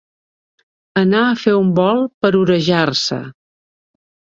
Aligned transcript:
Anar 1.01 1.21
a 1.27 1.37
fer 1.43 1.55
un 1.59 1.71
volt 1.83 2.11
per 2.23 2.35
orejar-se. 2.43 3.23